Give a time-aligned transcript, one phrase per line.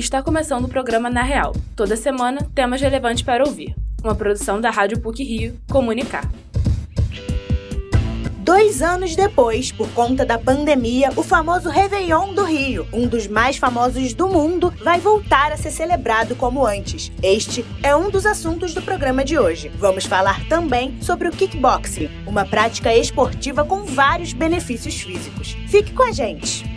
[0.00, 1.54] Está começando o programa Na Real.
[1.76, 3.76] Toda semana, temas relevantes para ouvir.
[4.02, 6.26] Uma produção da Rádio PUC Rio, Comunicar.
[8.38, 13.58] Dois anos depois, por conta da pandemia, o famoso Réveillon do Rio, um dos mais
[13.58, 17.12] famosos do mundo, vai voltar a ser celebrado como antes.
[17.22, 19.70] Este é um dos assuntos do programa de hoje.
[19.76, 25.54] Vamos falar também sobre o kickboxing, uma prática esportiva com vários benefícios físicos.
[25.68, 26.69] Fique com a gente!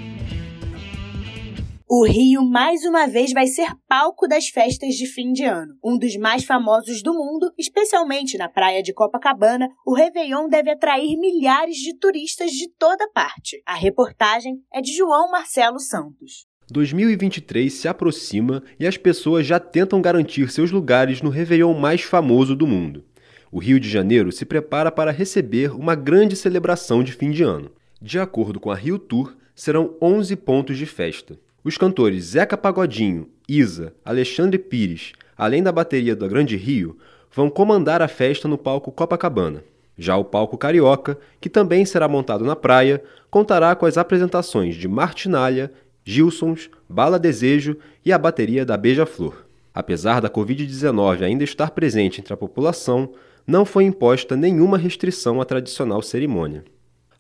[1.96, 5.76] O Rio mais uma vez vai ser palco das festas de fim de ano.
[5.86, 11.16] Um dos mais famosos do mundo, especialmente na praia de Copacabana, o Réveillon deve atrair
[11.20, 13.62] milhares de turistas de toda parte.
[13.64, 16.48] A reportagem é de João Marcelo Santos.
[16.72, 22.55] 2023 se aproxima e as pessoas já tentam garantir seus lugares no Réveillon mais famoso
[22.55, 23.05] do mundo.
[23.52, 27.70] O Rio de Janeiro se prepara para receber uma grande celebração de fim de ano.
[28.02, 31.38] De acordo com a Rio Tour, serão 11 pontos de festa.
[31.63, 36.97] Os cantores Zeca Pagodinho, Isa, Alexandre Pires, além da bateria da Grande Rio,
[37.33, 39.64] vão comandar a festa no palco Copacabana.
[39.97, 44.89] Já o palco Carioca, que também será montado na praia, contará com as apresentações de
[44.89, 45.72] Martinalha,
[46.03, 49.45] Gilsons, Bala Desejo e a bateria da Beija-Flor.
[49.73, 53.14] Apesar da Covid-19 ainda estar presente entre a população,
[53.47, 56.66] não foi imposta nenhuma restrição à tradicional cerimônia.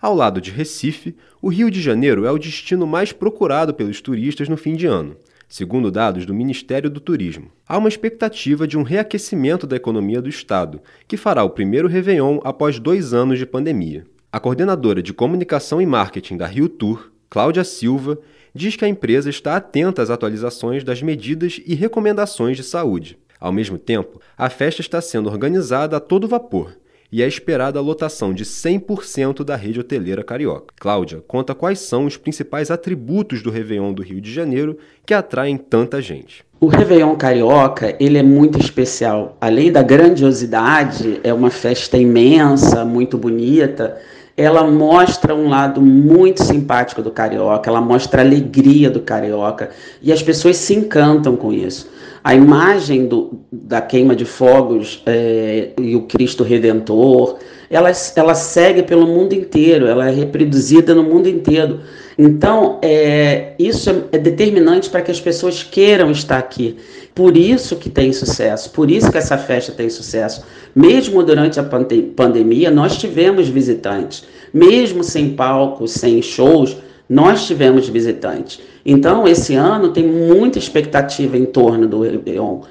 [0.03, 4.49] Ao lado de Recife, o Rio de Janeiro é o destino mais procurado pelos turistas
[4.49, 5.15] no fim de ano,
[5.47, 7.49] segundo dados do Ministério do Turismo.
[7.65, 12.41] Há uma expectativa de um reaquecimento da economia do Estado, que fará o primeiro Réveillon
[12.43, 14.05] após dois anos de pandemia.
[14.29, 18.19] A coordenadora de comunicação e marketing da Rio Tour, Cláudia Silva,
[18.53, 23.17] diz que a empresa está atenta às atualizações das medidas e recomendações de saúde.
[23.39, 26.75] Ao mesmo tempo, a festa está sendo organizada a todo vapor
[27.13, 30.73] e é esperada a lotação de 100% da rede hoteleira carioca.
[30.79, 35.55] Cláudia conta quais são os principais atributos do Réveillon do Rio de Janeiro que atraem
[35.55, 36.43] tanta gente.
[36.59, 39.37] O Réveillon Carioca, ele é muito especial.
[39.39, 43.95] Além da grandiosidade, é uma festa imensa, muito bonita,
[44.35, 49.69] ela mostra um lado muito simpático do carioca, ela mostra a alegria do carioca
[50.01, 51.87] e as pessoas se encantam com isso.
[52.23, 57.37] A imagem do, da queima de fogos é, e o Cristo Redentor,
[57.69, 61.81] ela, ela segue pelo mundo inteiro, ela é reproduzida no mundo inteiro.
[62.17, 66.77] Então, é, isso é, é determinante para que as pessoas queiram estar aqui.
[67.13, 70.45] Por isso que tem sucesso, por isso que essa festa tem sucesso.
[70.73, 71.69] Mesmo durante a
[72.15, 74.23] pandemia, nós tivemos visitantes.
[74.53, 76.77] Mesmo sem palcos, sem shows,
[77.13, 78.59] nós tivemos visitantes.
[78.83, 82.61] Então, esse ano tem muita expectativa em torno do Réveillon.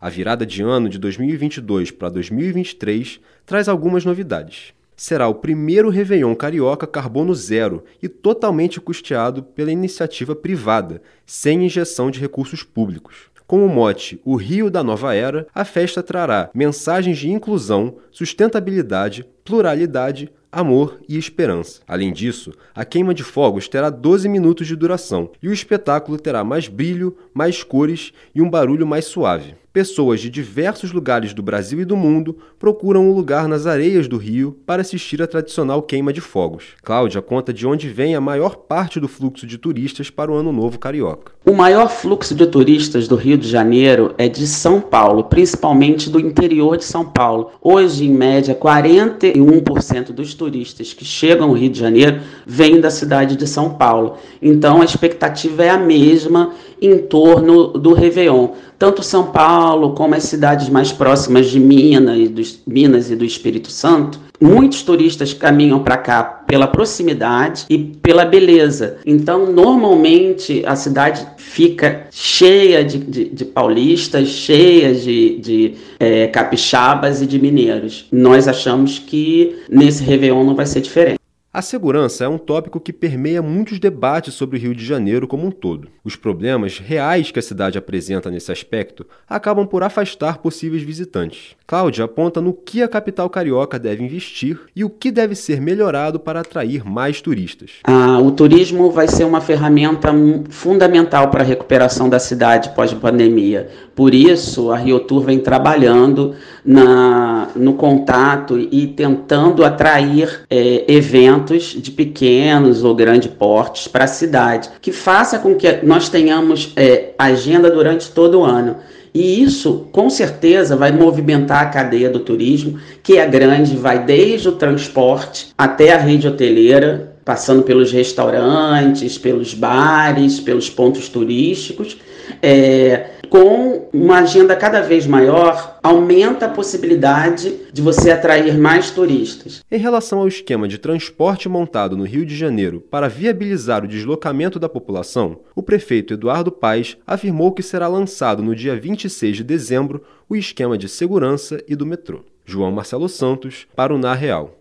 [0.00, 4.72] A virada de ano de 2022 para 2023 traz algumas novidades.
[4.96, 12.10] Será o primeiro Réveillon carioca carbono zero e totalmente custeado pela iniciativa privada, sem injeção
[12.10, 13.30] de recursos públicos.
[13.46, 19.26] Com o mote O Rio da Nova Era, a festa trará mensagens de inclusão, sustentabilidade,
[19.44, 21.80] pluralidade, amor e esperança.
[21.88, 26.44] Além disso, a queima de fogos terá 12 minutos de duração e o espetáculo terá
[26.44, 31.80] mais brilho, mais cores e um barulho mais suave pessoas de diversos lugares do Brasil
[31.80, 36.12] e do mundo procuram um lugar nas areias do rio para assistir à tradicional queima
[36.12, 36.74] de fogos.
[36.82, 40.52] Cláudia conta de onde vem a maior parte do fluxo de turistas para o Ano
[40.52, 41.32] Novo Carioca.
[41.44, 46.20] O maior fluxo de turistas do Rio de Janeiro é de São Paulo, principalmente do
[46.20, 47.50] interior de São Paulo.
[47.60, 53.36] Hoje, em média, 41% dos turistas que chegam ao Rio de Janeiro vêm da cidade
[53.36, 54.18] de São Paulo.
[54.40, 58.50] Então, a expectativa é a mesma em torno do Réveillon.
[58.82, 63.24] Tanto São Paulo como as cidades mais próximas de Minas e do, Minas e do
[63.24, 68.96] Espírito Santo, muitos turistas caminham para cá pela proximidade e pela beleza.
[69.06, 77.22] Então, normalmente, a cidade fica cheia de, de, de paulistas, cheia de, de é, capixabas
[77.22, 78.06] e de mineiros.
[78.10, 81.21] Nós achamos que nesse Réveillon não vai ser diferente.
[81.54, 85.46] A segurança é um tópico que permeia muitos debates sobre o Rio de Janeiro como
[85.46, 85.88] um todo.
[86.02, 91.54] Os problemas reais que a cidade apresenta nesse aspecto acabam por afastar possíveis visitantes.
[91.66, 96.18] Cláudia aponta no que a capital carioca deve investir e o que deve ser melhorado
[96.18, 97.72] para atrair mais turistas.
[97.84, 100.08] Ah, o turismo vai ser uma ferramenta
[100.48, 103.68] fundamental para a recuperação da cidade pós-pandemia.
[103.94, 106.34] Por isso, a Rio Tour vem trabalhando
[106.64, 114.08] na, no contato e tentando atrair é, eventos de pequenos ou grandes portes para a
[114.08, 118.76] cidade, que faça com que nós tenhamos é, agenda durante todo o ano.
[119.14, 124.48] E isso, com certeza, vai movimentar a cadeia do turismo, que é grande, vai desde
[124.48, 131.98] o transporte até a rede hoteleira, passando pelos restaurantes, pelos bares, pelos pontos turísticos.
[132.40, 139.64] É, com uma agenda cada vez maior, aumenta a possibilidade de você atrair mais turistas.
[139.72, 144.58] Em relação ao esquema de transporte montado no Rio de Janeiro para viabilizar o deslocamento
[144.58, 150.04] da população, o prefeito Eduardo Paes afirmou que será lançado no dia 26 de dezembro
[150.28, 152.20] o esquema de segurança e do metrô.
[152.44, 154.58] João Marcelo Santos, para o Na Real.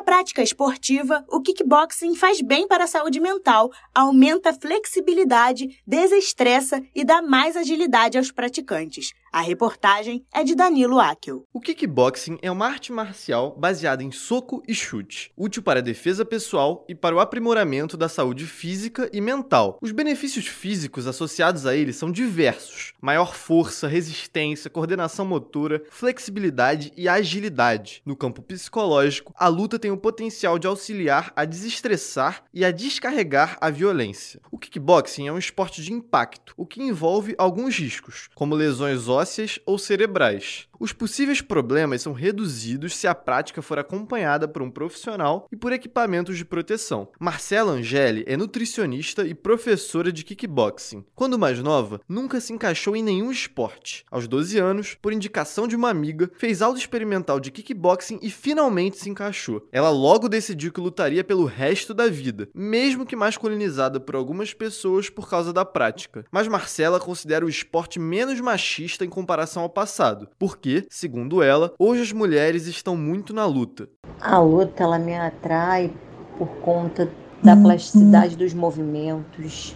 [0.00, 6.82] Da prática esportiva, o kickboxing faz bem para a saúde mental, aumenta a flexibilidade, desestressa
[6.94, 9.12] e dá mais agilidade aos praticantes.
[9.32, 11.46] A reportagem é de Danilo Akel.
[11.52, 16.24] O kickboxing é uma arte marcial baseada em soco e chute, útil para a defesa
[16.24, 19.78] pessoal e para o aprimoramento da saúde física e mental.
[19.80, 27.08] Os benefícios físicos associados a ele são diversos: maior força, resistência, coordenação motora, flexibilidade e
[27.08, 28.02] agilidade.
[28.04, 33.56] No campo psicológico, a luta tem o potencial de auxiliar a desestressar e a descarregar
[33.60, 34.40] a violência.
[34.50, 39.19] O kickboxing é um esporte de impacto, o que envolve alguns riscos, como lesões ósseas
[39.20, 40.69] ósseas ou cerebrais.
[40.82, 45.74] Os possíveis problemas são reduzidos se a prática for acompanhada por um profissional e por
[45.74, 47.08] equipamentos de proteção.
[47.20, 51.04] Marcela Angeli é nutricionista e professora de kickboxing.
[51.14, 54.06] Quando mais nova, nunca se encaixou em nenhum esporte.
[54.10, 58.96] Aos 12 anos, por indicação de uma amiga, fez aula experimental de kickboxing e finalmente
[58.96, 59.68] se encaixou.
[59.70, 65.10] Ela logo decidiu que lutaria pelo resto da vida, mesmo que masculinizada por algumas pessoas
[65.10, 66.24] por causa da prática.
[66.32, 71.72] Mas Marcela considera o esporte menos machista em comparação ao passado, porque porque, segundo ela,
[71.78, 73.88] hoje as mulheres estão muito na luta.
[74.20, 75.92] A luta ela me atrai
[76.38, 77.08] por conta
[77.42, 79.74] da plasticidade dos movimentos,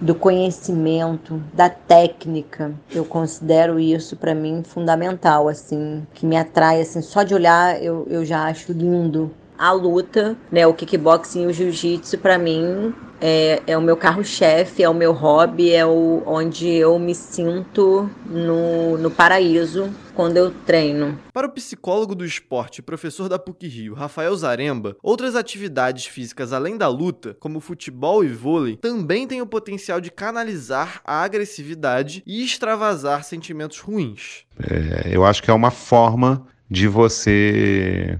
[0.00, 2.72] do conhecimento, da técnica.
[2.90, 8.06] Eu considero isso para mim fundamental, assim, que me atrai, assim, só de olhar eu,
[8.08, 9.30] eu já acho lindo.
[9.56, 14.82] A luta, né, o kickboxing e o jiu-jitsu para mim é, é o meu carro-chefe,
[14.82, 20.50] é o meu hobby, é o, onde eu me sinto no, no paraíso quando eu
[20.50, 21.18] treino.
[21.32, 26.52] Para o psicólogo do esporte e professor da PUC Rio, Rafael Zaremba, outras atividades físicas
[26.52, 32.22] além da luta, como futebol e vôlei, também têm o potencial de canalizar a agressividade
[32.26, 34.44] e extravasar sentimentos ruins.
[34.58, 38.18] É, eu acho que é uma forma de você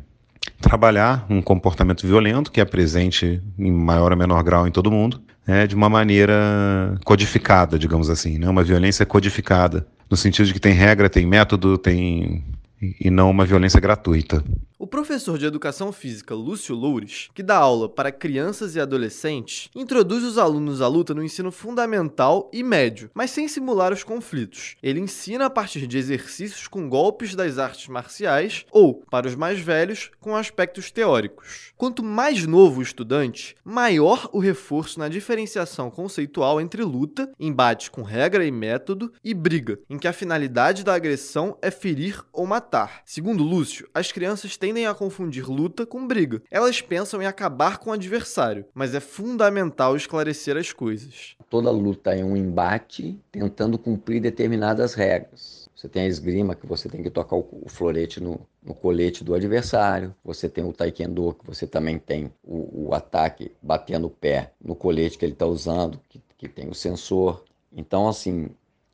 [0.60, 5.20] trabalhar um comportamento violento que é presente em maior ou menor grau em todo mundo,
[5.46, 10.60] né, de uma maneira codificada, digamos assim, né, uma violência codificada, no sentido de que
[10.60, 12.44] tem regra, tem método, tem
[12.80, 14.42] e não uma violência gratuita.
[14.80, 20.22] O professor de educação física Lúcio Loures, que dá aula para crianças e adolescentes, introduz
[20.22, 24.76] os alunos à luta no ensino fundamental e médio, mas sem simular os conflitos.
[24.80, 29.58] Ele ensina a partir de exercícios com golpes das artes marciais ou, para os mais
[29.58, 31.72] velhos, com aspectos teóricos.
[31.76, 38.02] Quanto mais novo o estudante, maior o reforço na diferenciação conceitual entre luta, embate com
[38.02, 43.02] regra e método, e briga, em que a finalidade da agressão é ferir ou matar.
[43.04, 46.42] Segundo Lúcio, as crianças têm tendem a confundir luta com briga.
[46.50, 51.36] Elas pensam em acabar com o adversário, mas é fundamental esclarecer as coisas.
[51.48, 55.66] Toda luta é um embate tentando cumprir determinadas regras.
[55.74, 59.34] Você tem a esgrima, que você tem que tocar o florete no, no colete do
[59.34, 60.14] adversário.
[60.22, 64.74] Você tem o taekwondo, que você também tem o, o ataque batendo o pé no
[64.74, 67.42] colete que ele está usando, que, que tem o sensor.
[67.72, 68.50] Então, assim,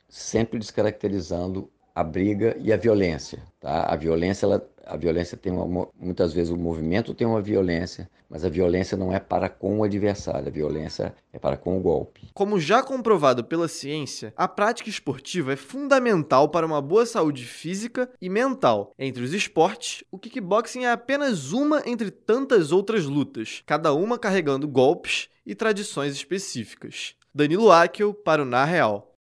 [0.09, 3.43] sempre descaracterizando a briga e a violência.
[3.59, 3.87] Tá?
[3.87, 8.45] A violência, ela, a violência tem uma, muitas vezes o movimento tem uma violência, mas
[8.45, 12.31] a violência não é para com o adversário, a violência é para com o golpe.
[12.35, 18.11] Como já comprovado pela ciência, a prática esportiva é fundamental para uma boa saúde física
[18.21, 18.93] e mental.
[18.99, 24.69] Entre os esportes, o kickboxing é apenas uma entre tantas outras lutas, cada uma carregando
[24.69, 27.15] golpes e tradições específicas.
[27.35, 29.14] Danilo Akel para o Na Real.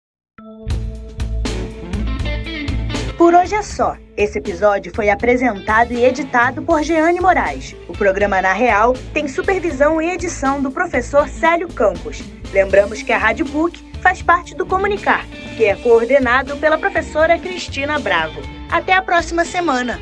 [3.21, 3.97] Por hoje é só.
[4.17, 7.75] Esse episódio foi apresentado e editado por Jeane Moraes.
[7.87, 12.23] O programa Na Real tem supervisão e edição do professor Célio Campos.
[12.51, 15.23] Lembramos que a Rádio PUC faz parte do Comunicar,
[15.55, 18.41] que é coordenado pela professora Cristina Bravo.
[18.71, 19.99] Até a próxima semana!